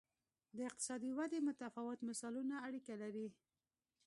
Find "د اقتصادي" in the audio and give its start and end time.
0.55-1.11